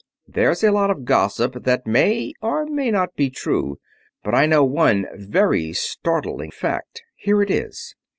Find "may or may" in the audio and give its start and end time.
1.85-2.89